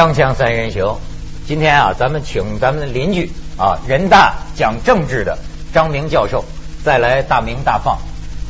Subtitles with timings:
[0.00, 0.96] 锵锵三人行，
[1.46, 5.36] 今天啊，咱们请咱们的邻居啊，人大讲政治的
[5.74, 6.42] 张明教授，
[6.82, 7.98] 再来大明大放，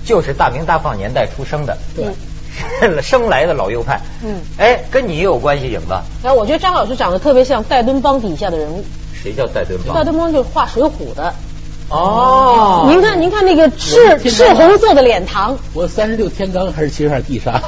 [0.05, 2.07] 就是大明大放年代出生的，对，
[3.03, 5.95] 生来的老右派，嗯，哎，跟你也有关系，影子。
[6.23, 8.85] 哎，我觉得张老师长得特别像戴敦邦底下的人物。
[9.21, 9.93] 谁叫戴敦邦？
[9.93, 11.35] 戴敦邦就是画《水浒》的。
[11.91, 15.59] 哦，您看，您看那个赤赤红色的脸庞。
[15.75, 17.61] 我三十六天罡还是七十二地煞？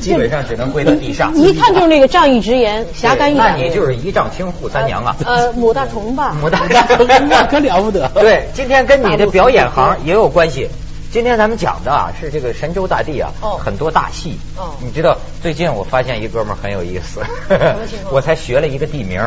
[0.00, 1.32] 基本上只能归到地煞。
[1.34, 3.56] 一看就是那个仗义直言、侠肝义胆。
[3.56, 5.16] 那你就是一丈青扈三娘啊？
[5.24, 6.34] 呃，母大虫吧。
[6.42, 8.08] 母大虫 那可了不得。
[8.14, 10.68] 对，今天跟你的表演行也有关系。
[11.12, 13.30] 今天咱们讲的啊是这个神州大地啊，
[13.64, 14.36] 很多大戏。
[14.56, 14.74] 哦。
[14.82, 17.20] 你知道最近我发现一哥们很有意思，
[18.10, 19.22] 我才学了一个地名，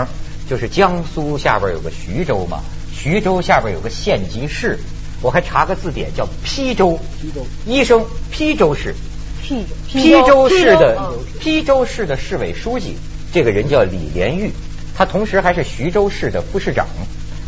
[0.50, 2.60] 就是江苏下边有个徐州嘛。
[3.08, 4.78] 徐州下边有个县级市，
[5.22, 7.00] 我还查个字典叫邳州。
[7.22, 8.94] 邳州医生邳州市，
[9.42, 12.98] 邳邳州市的邳州市的市委书记，
[13.32, 14.52] 这个人叫李连玉，
[14.94, 16.86] 他同时还是徐州市的副市长。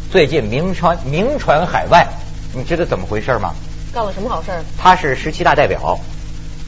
[0.09, 2.07] 最近名传名传海外，
[2.53, 3.53] 你知道怎么回事吗？
[3.94, 4.51] 干了什么好事？
[4.77, 5.99] 他是十七大代表，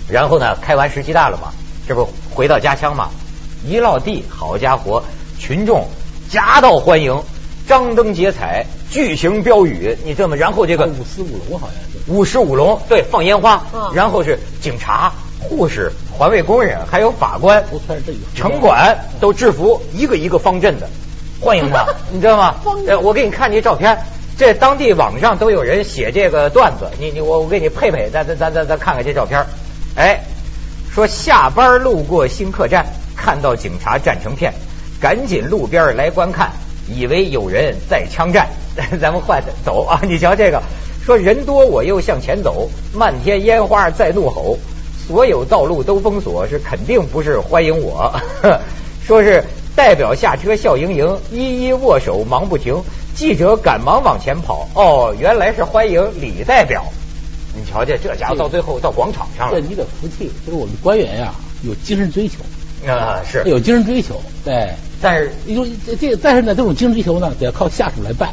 [0.10, 1.54] 然后呢，开完十七大了嘛，
[1.88, 3.10] 这不回到家乡嘛，
[3.66, 5.02] 一落地，好家伙，
[5.40, 5.88] 群众
[6.30, 7.18] 夹道欢迎。
[7.72, 10.36] 张灯结彩，巨型标语，你知道吗？
[10.36, 17.64] 然后这个五狮五龙好像是五狮五龙，对，放烟花，然后是警察、护士、环卫工人，还有法官、
[18.36, 20.90] 城管都制服，一个一个方阵的
[21.40, 22.56] 欢迎他， 你知道吗？
[22.86, 23.98] 呃，我给你看这照片，
[24.38, 29.46] 这当地网上都有人写这个段子，你你我我给你配配，咱咱咱咱咱看看这照片，
[29.96, 30.20] 哎，
[30.94, 34.54] 说下班路过新客站，看到警察站成片，
[35.00, 36.52] 赶紧路边来观看。
[36.88, 38.48] 以为有人在枪战，
[39.00, 40.02] 咱们换走啊！
[40.04, 40.62] 你瞧这个，
[41.06, 44.58] 说人多我又向前走，漫天烟花在怒吼，
[45.08, 48.14] 所有道路都封锁，是肯定不是欢迎我。
[49.06, 49.44] 说是
[49.76, 52.82] 代表下车笑盈盈，一一握手忙不停，
[53.16, 56.84] 记者赶忙往前跑，哦，原来是欢迎李代表。
[57.54, 59.60] 你瞧瞧，这家伙到最后到广场上了。
[59.60, 62.36] 这你得服气，就是我们官员呀，有精神追求
[62.90, 64.70] 啊，是有精神追求，对。
[65.02, 65.70] 但是因为
[66.00, 68.30] 这但是呢，这种精神追求呢，得要靠下属来办，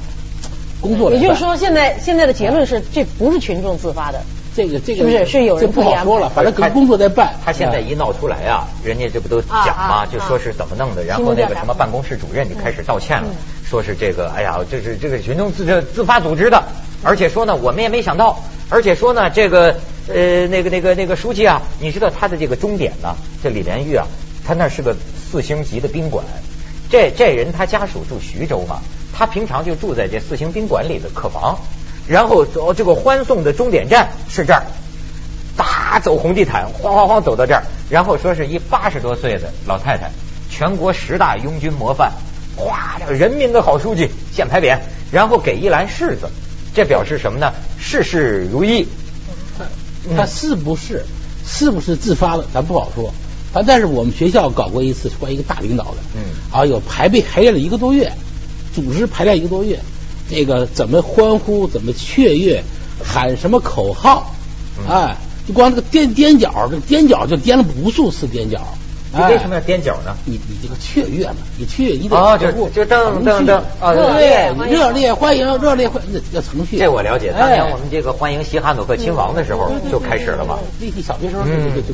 [0.81, 1.13] 工作。
[1.13, 4.21] 也就是说，现在现在的结论是，这不是群众自发的。
[4.55, 6.29] 这个这个是不是是有人不好说了？
[6.29, 7.33] 反正工作在办。
[7.45, 10.05] 他现在一闹出来啊，人家这不都讲吗？
[10.05, 13.29] 就说是怎么弄的，然后那个什么办公室主任就开始道歉了，
[13.65, 15.65] 说是这个，哎呀，这是这个群众自
[15.95, 16.61] 自发组织的，
[17.05, 19.77] 而且说呢，我们也没想到，而且说呢，这个
[20.09, 23.15] 呃那个那个那个书记啊，你知道他的这个终点呢？
[23.41, 24.05] 这李连玉啊，
[24.45, 24.97] 他那是个
[25.31, 26.25] 四星级的宾馆。
[26.91, 28.81] 这这人他家属住徐州嘛，
[29.13, 31.59] 他平常就住在这四星宾馆里的客房，
[32.07, 34.63] 然后走这个欢送的终点站是这儿，
[35.57, 40.11] 哒走红地毯，晃晃晃走到这儿，然后说是一八十多岁的老太太，
[40.51, 42.13] 全国十大拥军模范，
[42.57, 44.79] 哗，人民的好书记现牌匾，
[45.11, 46.31] 然后给一篮柿子，
[46.75, 47.53] 这表示什么呢？
[47.79, 48.89] 事事如意。
[50.17, 51.05] 他是不是
[51.45, 52.47] 是不是自发的？
[52.55, 53.13] 咱不好说。
[53.53, 53.63] 啊！
[53.67, 56.23] 但是我们学校搞过一次，关于一个大领导的，嗯，
[56.53, 58.13] 啊，有排备排练了一个多月，
[58.75, 59.81] 组织排练一个多月，
[60.31, 62.63] 这个怎么欢呼，怎么雀跃，
[63.03, 64.35] 喊什么口号，
[64.89, 65.17] 哎，
[65.47, 68.77] 就光这个踮踮脚，这踮脚就踮了无数次踮脚。
[69.11, 70.15] 你为什么要踮脚呢？
[70.27, 76.79] 你你这个雀跃嘛，你雀跃，你得哦，就就噔噔噔，热烈热烈欢迎，热烈欢那叫程序。
[76.79, 80.59] 这我了解，当年我们这个欢迎西哈努克亲王的时候就开始了嘛。
[80.79, 81.43] 立体小学生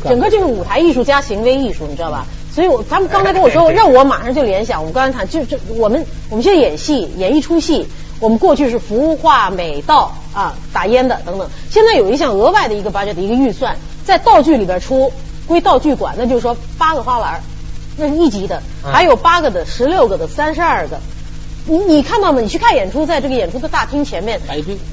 [0.05, 2.27] 整个这个舞台艺术加行为艺术，你知道吧？
[2.53, 7.87] 所以我他们刚才跟我说，让我马上就联想，我们刚才谈就就我们我们现在演戏演一出戏，
[8.19, 15.13] 我们过去是服化美道啊打烟的等等，现在有一项额外的一个 budget 的一个预算，在道具里边出。
[15.47, 17.43] 归道具管，那就是说八个花篮，
[17.97, 20.99] 那是一级的，还有八个的、十六个的、三十二个。
[21.67, 22.41] 你你看到吗？
[22.41, 24.39] 你去看演出，在这个演出的大厅前面，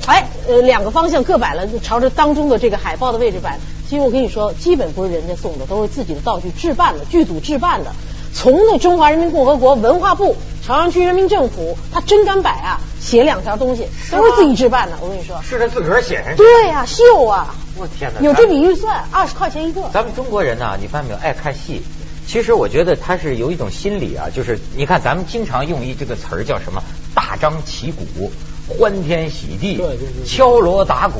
[0.06, 3.59] 哎，呃，两个方向各摆了，朝着当中的这个海报的位置摆。
[3.89, 7.92] 其实我跟你说，基本不是人家送的，都是自己的道具置办的，剧组置办的。
[8.33, 10.35] 从那中华人民共和国文化部
[10.65, 14.97] 朝阳区人民政府，他真敢摆啊，写两条东西，都是自己置办的。
[15.01, 16.37] 我跟你说，是他自个儿写上去。
[16.37, 17.53] 对呀，秀啊！
[17.77, 18.21] 我天哪！
[18.21, 19.81] 有这笔预算，二十块钱一个。
[19.93, 21.81] 咱们中国人呢，你发现没有，爱看戏。
[22.27, 26.81] 其实我觉得他是有一种心理啊，就是你看咱们经常用一这个词儿叫什么
[27.13, 28.31] “大张旗鼓
[28.69, 29.81] ”“欢天喜地
[30.25, 31.19] ”“敲锣打鼓”。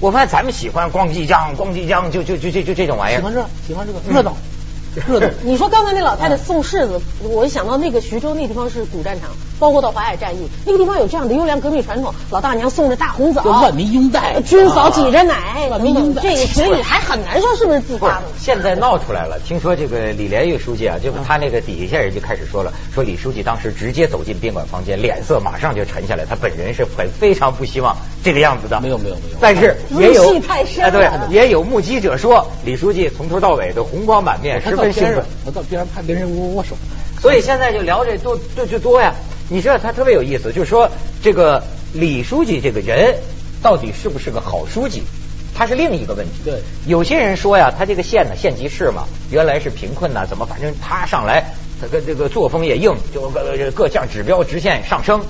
[0.00, 3.18] 我发现咱们喜欢咣叽锵咣叽锵，就就就就就这种玩意儿。
[3.18, 4.36] 喜欢这，喜欢这个热闹。
[5.06, 5.32] 热的。
[5.44, 18.22] 你说刚才那老太太送柿子，我一想到那个徐州那地方是古战场，包括到淮海战役，那个地方有这样的优良革命传统，老大娘送着大红枣，万民拥戴，军嫂挤着奶，万民拥戴，这个所以还很难说是不是自发的。
[18.38, 28.80] 现在闹出来了，听说这个李连玉书记啊，就他那个底下人就开始说了，说李书记当时直接走进宾馆房间，脸色马上就沉下来，他本人是很非常不希望这个样子的。
[28.80, 30.24] 没有没有没有，但是也有
[30.82, 35.22] 啊对，也有目击者说，李书记从头到尾都红光满面，十分兴奋。
[35.44, 36.74] 我到边上怕跟人握握手。
[37.20, 39.14] 所以现在就聊这多就就多呀。
[39.48, 40.88] 你知道他特别有意思，就是说
[41.22, 41.62] 这个
[41.92, 43.16] 李书记这个人
[43.60, 45.02] 到底是不是个好书记，
[45.54, 46.32] 他是另一个问题。
[46.44, 46.54] 对，
[46.86, 51.44] 有些人说呀，他这个县呢县级市嘛，原来是贫困呐，怎么反正他上来，
[51.80, 55.20] 他跟这个作风也硬，就各各项指标直线上升。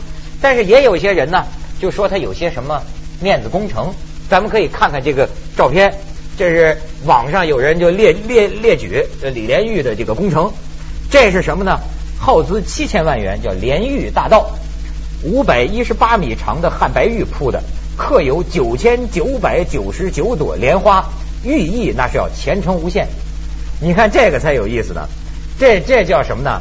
[0.40, 1.44] 但是也有一些人呢，
[1.80, 2.82] 就说他有些什么
[3.20, 3.92] 面子工程。
[4.28, 5.92] 咱们可以看看这个照片，
[6.38, 9.04] 这是网上有人就列列列举
[9.34, 10.52] 李连玉的这个工程。
[11.10, 11.80] 这是什么呢？
[12.20, 14.50] 耗资七千万元，叫莲玉大道，
[15.24, 17.62] 五百一十八米长的汉白玉铺的，
[17.96, 21.08] 刻有九千九百九十九朵莲花，
[21.42, 23.08] 寓意那是要前程无限。
[23.80, 25.08] 你看这个才有意思呢，
[25.58, 26.60] 这这叫什么呢？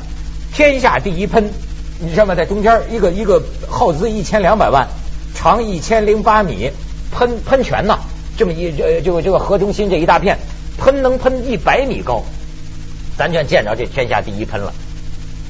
[0.52, 1.52] 天下第一喷，
[2.00, 2.34] 你知道吗？
[2.34, 4.88] 在中间一个一个耗资一千两百万，
[5.36, 6.72] 长一千零八米，
[7.12, 8.00] 喷喷泉呐，
[8.36, 10.40] 这么一这就这个河中心这一大片，
[10.78, 12.24] 喷能喷一百米高。
[13.20, 14.74] 咱就见着这天下第一喷了。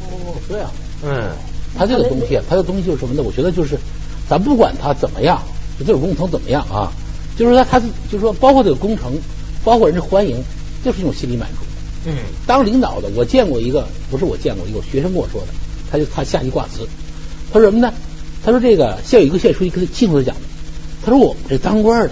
[0.01, 0.71] 哦，对啊，
[1.03, 1.29] 嗯，
[1.77, 3.21] 他这个东西，他这东西就是什么呢？
[3.21, 3.77] 我觉得就是，
[4.27, 5.39] 咱不管他怎么样，
[5.77, 6.91] 就这种工程怎么样啊，
[7.37, 9.13] 就是说他是，就是说包括这个工程，
[9.63, 10.43] 包括人家欢迎，
[10.83, 11.57] 就是一种心理满足。
[12.07, 12.15] 嗯，
[12.47, 15.47] 当领导的，我见过一个，不是我见过一个学生跟我说的，
[15.91, 16.87] 他就他下级挂词，
[17.53, 17.93] 他说什么呢？
[18.43, 20.41] 他说这个县有一个县书记跟他亲口讲的，
[21.05, 22.11] 他说我们这当官的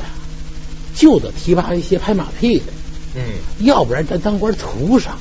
[0.93, 2.65] 就得提拔一些拍马屁的，
[3.15, 3.21] 嗯，
[3.65, 5.17] 要不然咱当官图啥？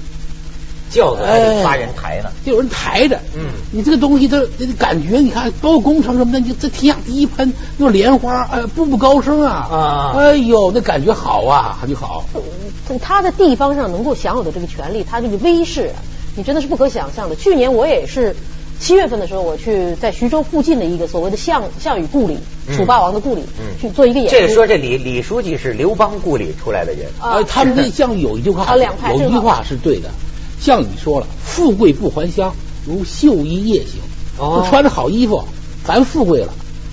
[0.91, 3.19] 轿子还得发人抬呢，就有人抬着。
[3.35, 3.43] 嗯，
[3.73, 4.41] 你这个东西，它
[4.79, 9.69] 感觉，你看，包括工程什么的，你这天下第一喷，那莲花，哎，步步高升啊！
[9.71, 12.25] 啊，哎呦，那感觉好啊，就好。
[13.03, 15.91] 他在地方上能够享有的这个权利，他这个威势，
[16.37, 17.35] 你真的是不可想象的。
[17.35, 18.35] 去年我也是
[18.79, 22.39] 七月份的时候，我去在徐州附近的一个所谓的项项羽故里，
[22.77, 23.43] 楚霸王的故里，
[23.81, 24.37] 去做一个演出。
[24.37, 30.09] 这说这李李书记是刘邦故里出来的人啊，他们那项羽有一句话，有一句话是对的。
[30.61, 32.55] 项羽说了：“富贵不还乡，
[32.87, 34.01] 如绣衣夜行。”
[34.39, 35.43] 哦，穿着好衣服，
[35.83, 36.53] 咱富贵了，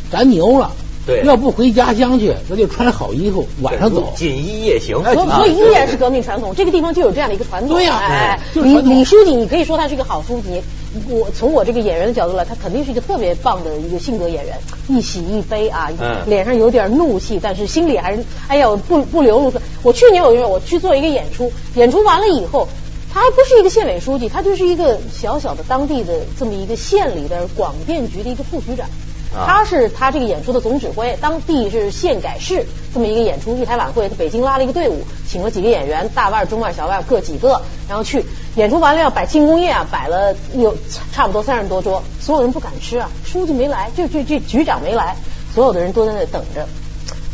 [0.09, 0.71] 咱牛了。
[1.05, 4.95] 对，要不回家乡去，那就穿好衣服，晚上走，锦衣夜行。
[5.03, 7.75] 所以依然是革命传统，这个地方就有这样的一个传统。
[7.75, 10.61] 对呀，哎，李李书记，你可以说他是一个好书记。
[11.09, 14.57] 我从我这个演员的角度来，他肯定是一个特别棒的一个性格演员，
[14.87, 15.89] 一喜一悲啊，
[16.25, 19.59] 脸上有点怒气，但是心里还是哎呀不不流露出。
[19.81, 22.69] 我去年我我去做一个演出，演出完了以后。
[23.13, 28.87] 他还不是一个县委书记，他就是一个小小的当地的这么一个县里的广电局的一个副局长。
[29.35, 38.23] 他是他这个演出的总指挥，当地是县改市这么一个演出一台晚会，他北京拉了一个队伍，请了几个演员，大腕、中腕、小腕各几个，然后去
[38.55, 40.75] 演出完了要摆庆功宴啊，摆了有
[41.11, 45.15] 差不多三十多桌，所有人不敢吃啊，书记没来，就这这局长没来，
[45.55, 46.67] 所有的人都在那等着。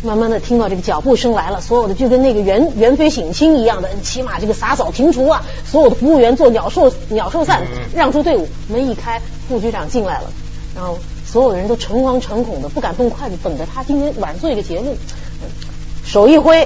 [0.02, 7.62] 慢慢的听到这个脚步声来了，所有的就跟那个元元妃省亲一样的，起码这个洒扫庭除啊，所有的服务员做鸟兽鸟兽散，
[7.94, 10.32] 让出队伍，门一开，副局长进来了，
[10.74, 14.98] 然后所有的人都诚惶诚恐的不敢动筷子，等着他今天晚上做一个节目，
[16.06, 16.66] 手一挥，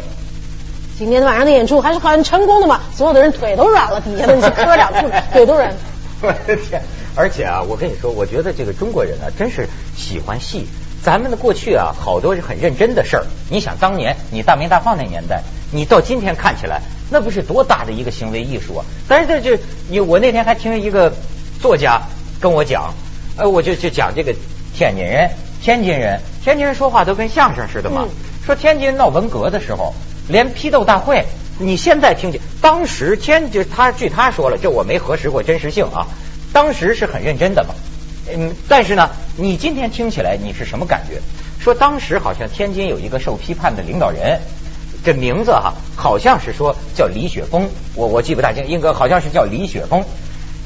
[0.99, 4.93] 今天晚上的演出还是很成功的嘛，所有的人腿都软了，底下的那些科长
[5.31, 5.73] 腿都软。
[6.21, 6.81] 我的天！
[7.15, 10.65] 而且啊，我跟你说，我觉得这个中国人啊，真是喜欢戏。
[11.03, 13.25] 咱们的过去啊，好多是很认真的事儿。
[13.49, 16.81] 你想当年你大明大放那年代，你到今天看起来，
[17.11, 18.85] 那不是多大的一个行为艺术啊？
[19.07, 21.13] 但是这就你我那天还听一个
[21.61, 22.01] 作家
[22.39, 22.93] 跟我讲，
[23.35, 24.33] 呃，我就就讲这个
[24.73, 25.29] 天津人、
[25.61, 28.05] 天津人、天津人说话都跟相声似的嘛。
[28.45, 29.93] 说天津闹文革的时候，
[30.29, 31.25] 连批斗大会，
[31.59, 36.07] 你现在听见，当时天就他据他说了，这我没核实过真实性啊，
[36.53, 37.75] 当时是很认真的嘛。
[38.31, 41.19] 嗯，但是呢，你今天听起来你是什么感觉？
[41.59, 44.39] 说当时好像天津有一个受批判的领导人，
[45.03, 50.03] 这名字哈，好像是说叫李雪峰，我我记不大清，应该好像是叫李雪峰。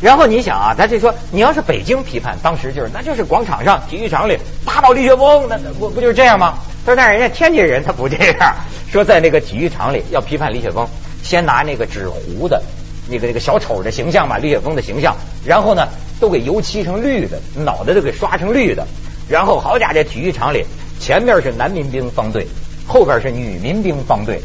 [0.02, 6.60] 然后你想啊，他就说你要是北京批判，当时就是那就是广场上、体育场里打倒李雪峰，那不不就是这样吗？
[6.86, 8.56] 他说但人家天津人他不这样，
[8.92, 10.88] 说在那个体育场里要批判李雪峰，
[11.24, 12.62] 先拿那个纸糊的。
[13.10, 15.88] 那个那个小丑的形象嘛，李雪峰的形象，然后呢，
[16.20, 18.86] 都给油漆成绿的，脑袋都给刷成绿的，
[19.30, 20.66] 然后好家伙，这体育场里
[21.00, 22.48] 前面是男民兵方队，
[22.88, 24.42] 后边是女民兵方队，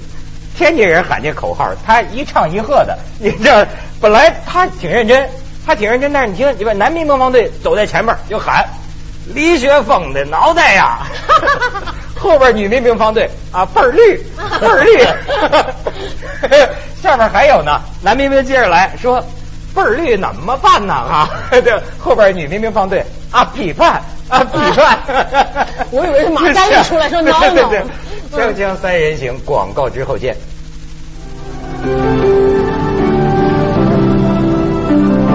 [0.56, 3.66] 天津人喊这口号，他一唱一和的，你这
[4.00, 5.28] 本来他挺认真，
[5.64, 8.64] 他挺认真，但是你听，你把男民兵方队走在前面就喊
[9.34, 10.98] 李雪峰的脑袋呀，
[12.18, 14.16] 后边女民兵方队啊倍儿绿
[14.60, 14.98] 倍儿绿，
[17.02, 19.20] 下面还有呢，男民兵接着来说
[19.74, 21.28] 倍儿绿怎么办呢啊？
[21.50, 24.98] 这后边女民兵方队啊批判啊批判，
[25.90, 27.70] 我以为是马三立出来说挠挠。
[28.32, 30.36] 锵锵三人行，广告之后见。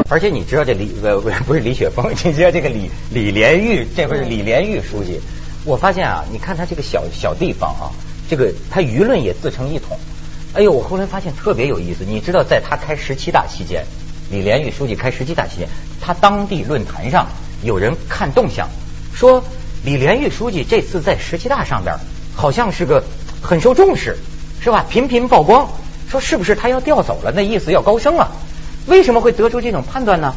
[0.09, 5.19] 而且你知道这李呃不不是李雪峰，你知道这个李李连玉，这不是李连玉书记。
[5.65, 7.91] 我发现啊，你看他这个小小地方啊，
[8.29, 9.99] 这个他舆论也自成一统。
[10.53, 12.05] 哎呦，我后来发现特别有意思。
[12.07, 13.83] 你知道，在他开十七大期间，
[14.31, 15.67] 李连玉书记开十七大期间，
[15.99, 17.27] 他当地论坛上
[17.61, 18.69] 有人看动向，
[19.13, 19.43] 说
[19.83, 21.93] 李连玉书记这次在十七大上边
[22.33, 23.03] 好像是个
[23.41, 24.15] 很受重视，
[24.61, 24.85] 是吧？
[24.89, 25.69] 频频曝光，
[26.09, 27.33] 说是不是他要调走了？
[27.35, 28.31] 那意思要高升了。
[28.87, 30.33] 为什么会得出这种判断呢？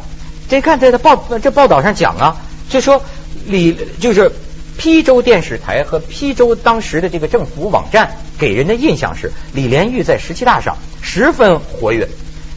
[0.48, 2.36] 这看这个报这报道上讲啊，
[2.68, 3.00] 就说
[3.46, 4.30] 李就是
[4.76, 12.08] 邳州电视台和邳州当时的这个政府网站给人的印象是李连玉在十七大上十分活跃。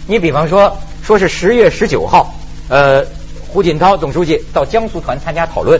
[0.07, 2.33] 你比方说，说是十月十九号，
[2.69, 3.05] 呃，
[3.47, 5.79] 胡锦涛总书记到江苏团参加讨论。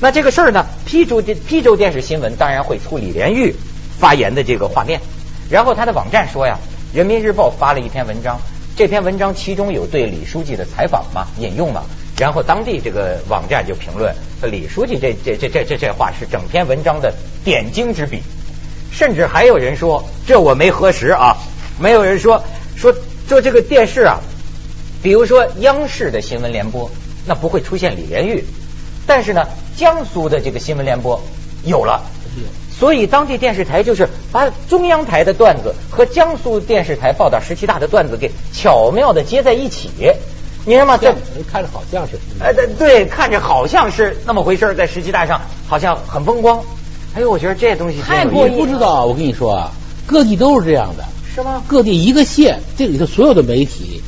[0.00, 3.54] 那这个事儿呢，邳州电邳州电视新闻当然会出李连玉
[3.98, 4.98] 发言的这个画面。
[5.50, 6.58] 然后他的网站说呀，
[6.96, 8.40] 《人民日报》发了一篇文章。
[8.80, 11.82] 这篇文章其中有对李书记的采访嘛，引用嘛，
[12.16, 14.10] 然后当地这个网站就评论
[14.42, 17.12] 李书记这这这这这这话是整篇文章的
[17.44, 18.22] 点睛之笔，
[18.90, 21.36] 甚至还有人说，这我没核实啊，
[21.78, 22.42] 没有人说
[22.74, 22.90] 说
[23.28, 24.18] 说这个电视啊，
[25.02, 26.90] 比如说央视的新闻联播，
[27.26, 28.42] 那不会出现李连玉，
[29.06, 29.46] 但是呢，
[29.76, 31.22] 江苏的这个新闻联播
[31.64, 32.00] 有了。
[32.80, 39.90] 所以当地电视台就是把中央台的段子和江苏电视台报道十七大的段子给巧妙的接在一起，
[40.64, 40.96] 你知道吗？
[40.96, 41.14] 这
[41.46, 46.58] 看着好像是，哎，对对，看着好像是那么回事，在十七大上好像很风光。
[47.14, 49.72] 哎呦，我觉得这东西太过不知道，我跟你说啊，
[50.06, 51.62] 各地都是这样的，是吗？
[51.68, 54.02] 各地一个县，这里头所有的媒体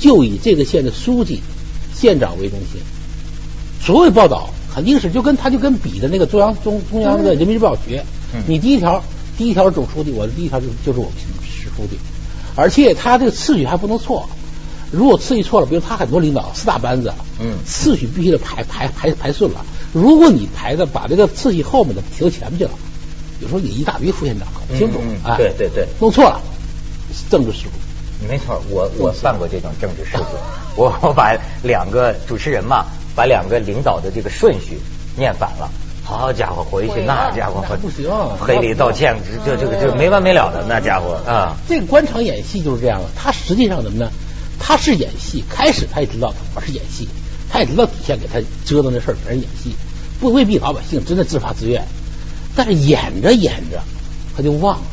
[0.00, 1.40] 就以这个县的书记、
[1.94, 2.80] 县长为中心，
[3.80, 4.50] 所有报道。
[4.78, 8.04] 肯定是就跟他就跟比的那个中央中中央的人民日报学，
[8.46, 9.02] 你第一条
[9.36, 11.98] 第一条总书记，我的第一条就就是我们市书记，
[12.54, 14.28] 而且他这个次序还不能错，
[14.92, 19.66] 如果次序错了，比如他很多领导四大班子，嗯，次序必须得排排排排顺了。
[19.92, 22.70] 如果你排的把这个次序后面的提到前面去了，
[23.40, 26.40] 有时候你一大堆副县长搞不清楚，哎，对对对，弄错了，
[27.28, 27.70] 政治失误。
[28.28, 30.24] 没错，我我犯过这种政治失误，
[30.76, 32.86] 我我把两个主持人嘛。
[33.18, 34.78] 把两个领导的这个顺序
[35.16, 35.68] 念反了，
[36.04, 38.08] 好家伙，回去那家伙不行，
[38.46, 41.56] 赔礼道歉，这这个这没完没了的那家伙啊！
[41.68, 44.08] 这个官场演戏就是这样了，他实际上怎么呢？
[44.60, 47.08] 他是演戏，开始他也知道我是演戏，
[47.50, 49.74] 他也知道底下给他折腾的事儿全是演戏，
[50.20, 51.88] 不未必老百姓真的自发自愿，
[52.54, 53.82] 但是演着演着
[54.36, 54.84] 他就忘了，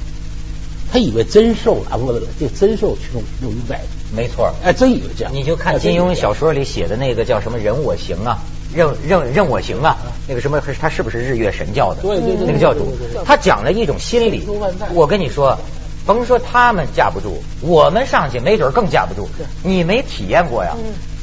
[0.91, 3.81] 他以为真受了，不不不，这真受群众又又在。
[4.15, 5.33] 没错，哎，真以为这样。
[5.33, 8.39] 你就看金庸小说里写的那个叫什么“人我行”啊
[8.73, 12.01] ，“任任任我行”啊，那个什么他是不是日月神教的？
[12.01, 14.47] 对对对，那个教主，他讲了一种心理。
[14.93, 15.57] 我跟你说，
[16.05, 19.27] 甭说他们架不住，我们上去没准更架不住。
[19.63, 20.75] 你没体验过呀？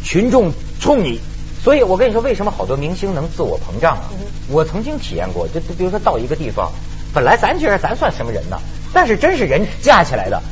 [0.05, 1.19] 群众冲你，
[1.65, 4.11] 所以我跟你说，为什么好多明星能自我膨胀啊？
[4.49, 6.71] 我曾经体验过，就比如说到一个地方，
[7.15, 8.59] 本来咱觉得咱算什么人呢？
[8.93, 10.43] 但是真是人架起来的。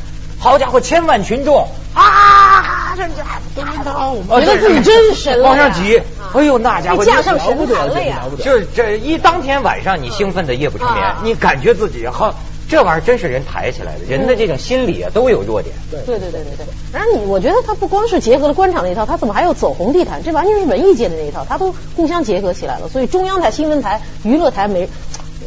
[0.40, 2.96] 好家伙，千万群众啊！
[2.96, 3.22] 这这
[3.54, 6.00] 都领导，觉得自己真神了，往上挤。
[6.32, 8.22] 哎呦，那家伙架上神坛了呀！
[8.42, 12.34] 就是这一当天晚上，你兴奋的夜不成眠，你感觉自己好，
[12.70, 14.04] 这玩意儿真是人抬起来的。
[14.08, 15.74] 人的这种心理啊，都有弱点。
[15.90, 16.66] 对对对对对对。
[16.90, 20.22] 然后你，我觉得他不光是结合了官场那一套，他怎么还有走红地毯？
[20.24, 22.88] 这完全是文艺界的那一套，他都互相结合起来了。
[22.88, 24.88] 所以中央台、新闻台、娱乐台没，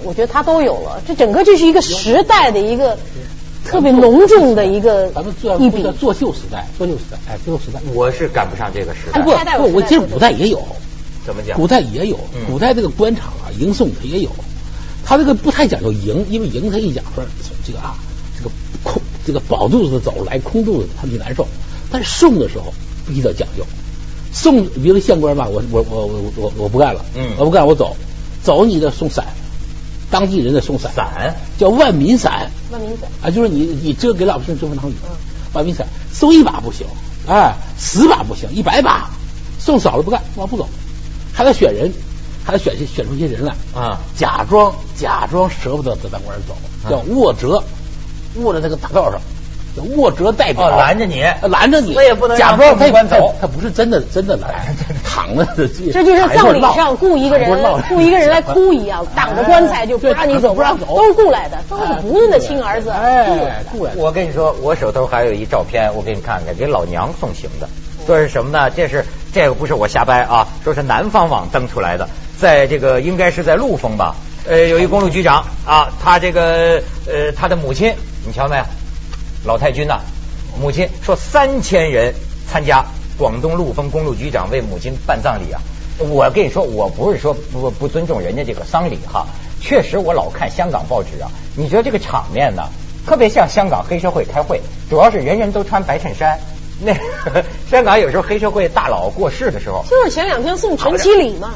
[0.03, 1.01] 我觉得他都有了。
[1.07, 2.95] 这整个这是一个时代的一个。
[3.65, 5.83] 特别隆重的一个咱们做一笔。
[5.99, 9.21] 作秀时代，作秀时代，哎，作秀时代，我是赶不上这个时代。
[9.21, 10.61] 不不，我其实古代也有，
[11.25, 11.57] 怎么讲？
[11.57, 14.29] 古代也有，古代这个官场啊，迎送他也有，
[15.05, 17.23] 他这个不太讲究迎，因为迎他一讲说
[17.65, 17.95] 这个啊，
[18.37, 18.51] 这个
[18.83, 21.47] 空这个饱肚子走来空肚子他们就难受，
[21.89, 22.73] 但是送的时候
[23.07, 23.65] 必须得讲究，
[24.33, 27.95] 送比如县官吧，我我我我我我不干了，嗯，我不干我走，
[28.43, 29.25] 走你的送伞。
[30.13, 31.35] 当地人的送伞，伞？
[31.57, 33.09] 叫万民伞，万民伞。
[33.23, 34.93] 啊，就是你你遮给老百姓遮风挡雨。
[35.53, 35.87] 万民伞。
[36.11, 36.85] 送一把不行，
[37.27, 39.09] 哎，十把不行，一百把
[39.59, 40.69] 送少了不干，往不走，
[41.33, 41.91] 还得选人，
[42.45, 46.55] 还得选选出一些人来啊，假装假装舍不得在当官走，
[46.87, 47.63] 叫卧折，
[48.35, 49.19] 卧在那个大道上，
[49.95, 54.51] 握折代表拦着你，拦着你，我也不能假装他官走，他不是真的真的拦，
[55.03, 55.67] 躺着的。
[55.91, 57.49] 这就是葬礼上雇一个人，
[57.89, 63.99] 雇一个人来哭一样，挡着棺材就不让你走，不让走，都是雇来的，都是不孕的亲儿子，哎，雇来的。
[63.99, 67.67] 我跟你说，我手头还有一照片，我给你看看，给老娘送行的。
[68.05, 68.69] 说是什么呢？
[68.69, 69.03] 这是
[69.33, 74.15] 这个不是我瞎掰啊，说是南方网登出来的，在这个应该是在陆丰吧，
[74.47, 77.93] 呃，有一公路局长啊，他这个呃他的母亲，
[78.27, 78.63] 你瞧没有？
[79.45, 79.99] 老太君呐，
[80.59, 82.13] 母亲说三千人
[82.49, 82.85] 参加
[83.17, 85.61] 广东陆丰公路局长为母亲办葬礼啊。
[85.99, 89.27] 我跟你说，我不是说不不尊重人家这个丧礼哈，
[89.61, 92.63] 确实我老看香港报纸啊，你觉得这个场面呢，
[93.05, 94.59] 特别像香港黑社会开会，
[94.89, 96.39] 主要是人人都穿白衬衫。
[96.81, 96.91] 那
[97.69, 101.53] 香港有时候黑社会大佬过世的时候，就是前两天送陈其礼嘛，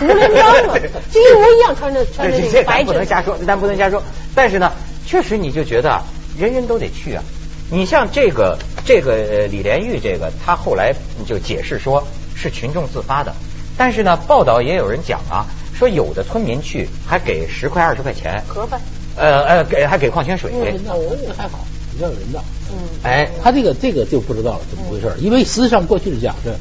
[0.00, 0.74] 胡连章嘛，
[1.12, 4.02] 就一模一样穿着穿着这个白不能瞎说，咱不能瞎说。
[4.34, 4.72] 但是呢，
[5.06, 6.00] 确实你就觉得
[6.38, 7.22] 人人都得去啊。
[7.70, 10.94] 你像这个这个李连玉这个，他后来
[11.26, 13.34] 就解释说是群众自发的。
[13.76, 18.80] 但是呢，报道也有人讲啊，说有的村民去还给十块二十块钱盒饭，
[19.16, 20.52] 呃呃，给还给矿泉水。
[20.84, 22.44] 那我这还好，比较有人道。
[22.70, 26.54] 嗯，哎，他这个这个就不知道了怎么回事因为实际上过去是讲是，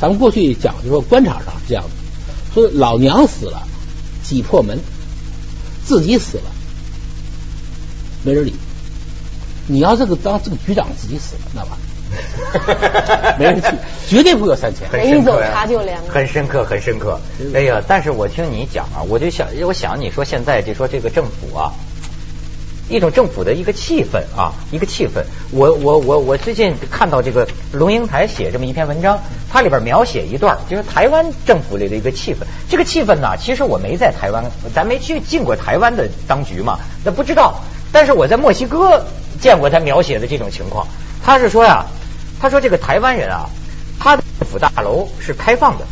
[0.00, 1.90] 咱们过去讲就说官场上是这样的，
[2.54, 3.66] 说老娘死了，
[4.22, 4.78] 挤破门，
[5.84, 6.44] 自己死了，
[8.22, 8.54] 没人理。
[9.70, 13.68] 你要这个当这个局长自己死了，那完， 没人去，
[14.08, 14.90] 绝对不有三千。
[14.90, 15.96] 人一走茶就凉。
[16.08, 17.20] 很深刻，很深刻。
[17.54, 21.72] 哎呀，但是我听你讲啊，我就想，我想你说现在就说这个政府啊。
[22.88, 25.22] 一种政府的一个气氛啊，一个气氛。
[25.52, 29.16] 我我我我最近看到这个龙应台写这么一篇文章，
[29.48, 32.38] 它里边描写一段，就是台湾政府里的一个气氛。
[32.68, 37.60] 这个气氛呢，其实我没在台湾，咱没去进过台湾的当局嘛，那不知道。
[37.92, 39.04] 但是我在墨西哥
[39.40, 40.86] 见过他描写的这种情况。
[41.24, 41.86] 他是说呀，
[42.40, 43.48] 他说这个台湾人啊，
[43.98, 45.86] 他的政府大楼是开放的，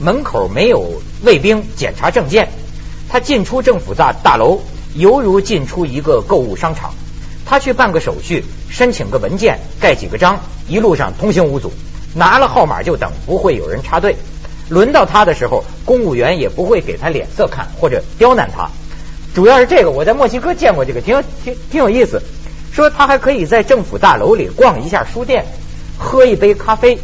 [0.00, 2.48] 门口没有卫兵检查证件，
[3.08, 4.60] 他进出政府大大楼。
[4.96, 6.92] 犹如进出一个购物商场，
[7.46, 11.72] 他去办个手续，申请个文件，盖几个章，一路上通行无阻，
[12.12, 14.16] 拿了号码就等，不会有人插队。
[14.68, 18.68] 轮到他的时候，公务员也不会给他脸色看或者刁难他。
[19.32, 22.20] 主要是这个，我在墨西哥见过这个，挺挺挺有意思。
[22.72, 25.44] 说他还可以在政府大楼里逛一下书店，
[25.98, 26.98] 喝一杯咖啡，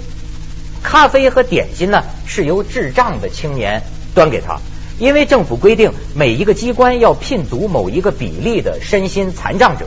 [0.83, 3.83] 咖啡和点心呢是由智障的青年
[4.14, 4.59] 端给他。
[4.98, 9.87] 因为政府规定，每一个机关要聘足某一个比例的身心残障者。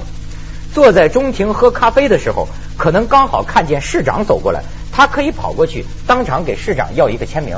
[0.72, 4.62] 坐在中庭喝咖啡的时候，可能刚好看见市长走过来，
[4.92, 7.58] 他可以跑过去，当场给市长要一个签名。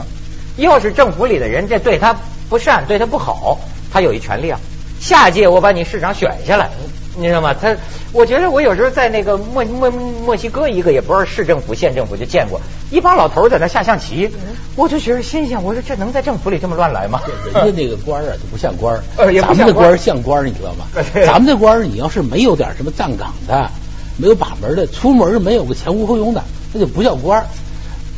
[0.56, 2.16] 要是政府里的人这对他
[2.48, 3.60] 不善，对他不好，
[3.92, 4.58] 他有一权利啊。
[5.02, 6.70] 下届我把你市长选下来。
[7.18, 7.54] 你知道吗？
[7.54, 7.76] 他，
[8.14, 14.30] 我觉得我有时候在那个墨墨墨西哥一个也不知道市政府县政府就见过一帮老头在那下象棋，
[14.76, 15.62] 我就觉得新鲜。
[15.62, 17.22] 我说这能在政府里这么乱来吗？
[17.54, 19.04] 人家那个官啊就不像官儿，
[19.42, 20.86] 咱们的官像官儿，你知道吗？
[21.26, 23.70] 咱们的官儿你要是没有点什么站岗的，
[24.18, 26.44] 没有把门的，出门没有个前呼后拥的，
[26.74, 27.46] 那就不叫官儿。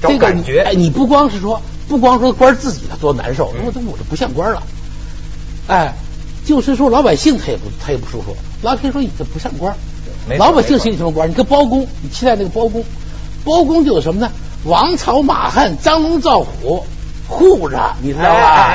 [0.01, 4.61] 这个感觉，哎，你不光是说不光说官自己他多难受，我这我就不像官了。
[5.67, 5.93] 哎，
[6.45, 8.35] 就是说老百姓他也不他也不舒服。
[8.63, 9.75] 老百姓说你这不像官
[10.37, 11.29] 老百姓心里什么官？
[11.29, 12.83] 你个包公，你期待那个包公，
[13.43, 14.31] 包公就有什么呢？
[14.63, 16.85] 王朝马汉、张龙赵虎
[17.27, 18.73] 护着，你知道吧？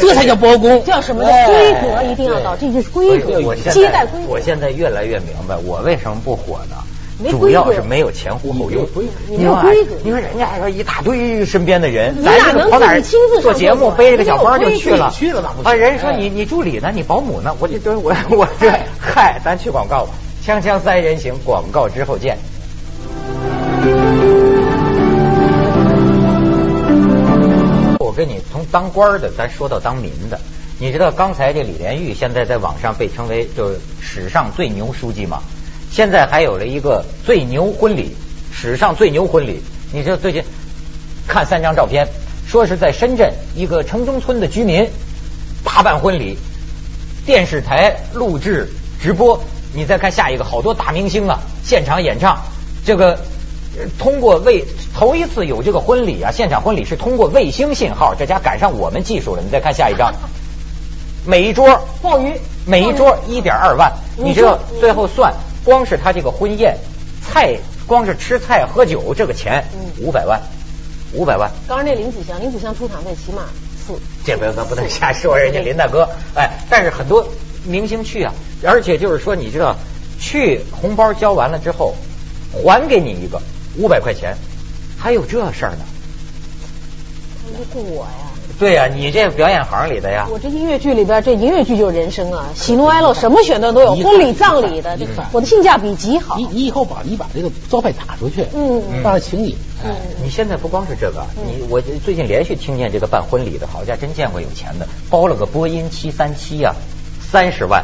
[0.00, 0.84] 这才叫包公。
[0.84, 1.22] 叫什么？
[1.22, 3.54] 呢规格一定要到，这就是规格。
[3.70, 4.26] 接待规格。
[4.28, 6.76] 我现在越来越明白，我为什么不火呢？
[7.28, 8.86] 主要是没有前呼后拥，
[9.28, 9.94] 你没有规格。
[10.02, 15.10] 你说人家还说一大堆身边的人，咱哪能自己亲自做节目，背着个小包就去了？
[15.10, 16.90] 去了啊，人说你你助理呢？
[16.94, 17.54] 你保姆呢？
[17.58, 20.12] 我这都我我这嗨，咱去广告吧。
[20.46, 22.38] 锵锵三人行，广告之后见。
[27.98, 30.38] 我跟你从当官的，咱说到当民的。
[30.78, 35.42] 你知道刚才这李连玉现在在网上被称为就是史上最牛书记吗？
[35.90, 38.14] 现在还有了一个最牛婚礼，
[38.52, 39.60] 史上最牛婚礼。
[39.92, 40.42] 你知道最近
[41.26, 42.06] 看三张照片，
[42.46, 44.88] 说是在深圳一个城中村的居民
[45.64, 46.38] 大办婚礼，
[47.26, 48.70] 电视台录制
[49.02, 49.42] 直播。
[49.74, 52.40] 你再看下一个，好多大明星啊，现场演唱。
[52.84, 53.18] 这个
[53.98, 59.42] 通过卫头一次有这个婚礼啊，现场婚礼是通过卫星信号，这家赶上我们技术了。
[59.42, 60.14] 你再看下一张，
[61.26, 62.32] 每一桌鲍鱼，
[62.64, 65.34] 每一桌一点二万，你知道最后算。
[65.64, 66.76] 光是他这个婚宴，
[67.22, 69.64] 菜光是吃菜喝酒这个钱，
[70.00, 70.40] 五百万，
[71.12, 71.50] 五百万。
[71.68, 73.44] 刚刚那林子祥，林子祥出场费起码
[73.86, 73.94] 四。
[74.24, 77.26] 这回咱不能瞎说人家林大哥，哎，但是很多
[77.64, 78.32] 明星去啊，
[78.64, 79.76] 而且就是说，你知道，
[80.18, 81.94] 去红包交完了之后，
[82.64, 83.40] 还给你一个
[83.76, 84.36] 五百块钱，
[84.98, 85.84] 还有这事儿呢？
[87.52, 88.29] 这是我呀。
[88.60, 90.28] 对呀，你这表演行里的呀。
[90.30, 94.98] 我这音乐剧里边，这音乐剧就是人生啊，喜怒哀乐什么选段都有，婚礼葬礼的，
[95.32, 96.36] 我的性价比极好。
[96.36, 99.56] 你你以后把你把这个招牌打出去，嗯，让人请你。
[99.82, 99.88] 哎，
[100.22, 106.74] 你现在不光是这个，你我最近连续听见这个办婚礼的，好家伙，真见过有钱的，包了个波音七三七呀，
[107.18, 107.82] 三十万，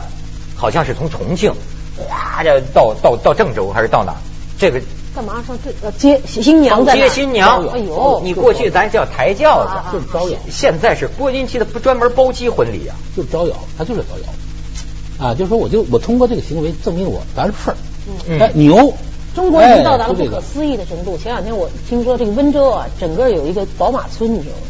[0.55, 1.55] 好像是从重庆，
[1.97, 4.15] 哗的到到到郑州还是到哪？
[4.59, 4.79] 这个。
[5.17, 7.67] 干嘛上这呃接新娘在接新娘？
[7.69, 10.37] 哎呦，你过去咱叫抬轿子，就是招摇。
[10.51, 15.27] 现在是波音七的不专门包机婚礼啊，就是招摇，他就是招摇。
[15.27, 18.93] 啊，就是说，我就我通过这个行为证明我咱是份儿，哎牛。
[19.35, 21.17] 中国已经到达了不可思议的程度。
[21.17, 24.63] 前两天我听说这个温州啊，整个有一个宝马村，你知道吗？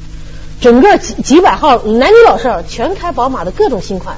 [0.61, 4.17] 整个几几百号男女老少全开宝马的各种新款，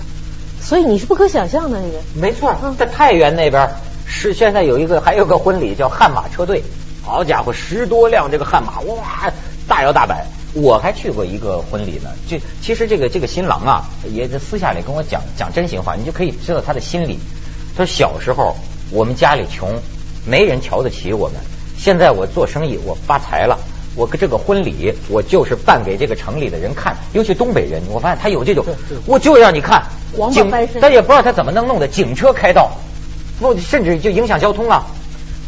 [0.60, 1.98] 所以你是不可想象的那个。
[2.14, 3.70] 没错，在太原那边。
[4.10, 6.62] 是现在有一个还有个婚礼叫悍马车队，
[7.02, 9.30] 好家伙，十多辆这个悍马，哇，
[9.68, 10.26] 大摇大摆。
[10.54, 17.18] 我还去过一个婚礼呢，就其实这个这个新郎啊，也在私下里跟我讲讲真心话，你就可以知道他的心理。
[17.76, 18.56] 他说小时候
[18.90, 19.78] 我们家里穷，
[20.26, 21.36] 没人瞧得起我们。
[21.76, 23.56] 现在我做生意，我发财了，
[23.94, 28.64] 我这个婚礼我就是办给这个城里的人看，尤其东北人，我发现他有这种，
[29.04, 29.84] 我就让你看，
[30.32, 32.72] 警，但也不知道他怎么能弄的，警车开道。
[33.40, 34.86] 不，甚至就影响交通啊。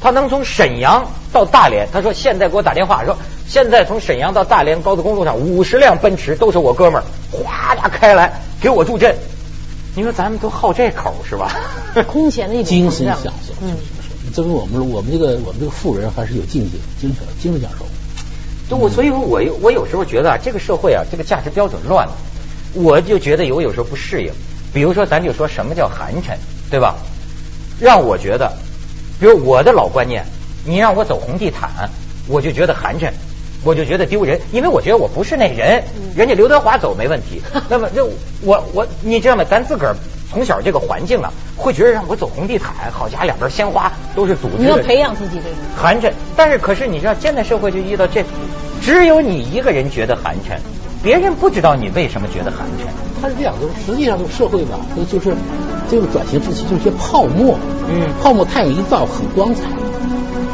[0.01, 9.15] 他能从沈阳到大连，他说现在给我打电话说，现在从沈阳到大连高速公路上五十辆奔驰都是我哥们儿，哗啦开来给我助阵。
[9.95, 11.53] 你说咱们都好这口是吧？
[12.09, 13.77] 空前的一种精神享受，嗯，
[14.33, 17.85] 证明我们我们这个我们这个富人还是有境界，精神精神享受。
[18.71, 22.13] 就我，所以说我我有时候觉得啊，这个社会啊，这个价值标准乱了。
[22.73, 24.33] 我就觉得有有时候不适应。
[24.73, 26.37] 比如说，咱就说什么叫寒碜，
[26.71, 26.95] 对吧？
[27.81, 28.53] 让我觉得，
[29.19, 30.25] 比如我的老观念，
[30.65, 31.89] 你让我走红地毯，
[32.29, 33.11] 我就觉得寒碜，
[33.65, 35.83] 我就觉得丢人，因为我觉得我不是那人。
[36.15, 38.11] 人家刘德华走没问题， 那么就
[38.43, 39.45] 我我你知道吗？
[39.49, 39.97] 咱自个儿
[40.31, 44.59] 从小这个环境啊，会觉得让我走红地毯，好家伙，两边鲜花都是组织。
[44.59, 48.23] 你要培养自己这种寒碜，但是可是你知道，现在社会就遇到这，
[48.83, 50.59] 只有你一个人觉得寒碜。
[51.03, 52.85] 别人不知道你为什么觉得寒碜，
[53.23, 53.75] 他是这样就是。
[53.87, 54.79] 实际上，这个社会吧，
[55.11, 55.35] 就是
[55.91, 57.59] 这个转型时期，就是些泡沫。
[57.89, 59.63] 嗯，泡沫太阳一照很光彩，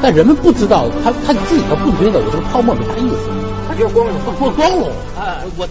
[0.01, 3.29] 但人们不知道，他他自己他不觉得我这个泡沫没啥意思，
[3.69, 5.43] 他就是光荣，光光荣啊！
[5.57, 5.65] 我。